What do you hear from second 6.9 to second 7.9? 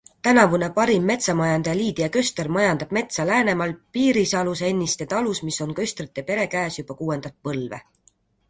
kuuendat põlve.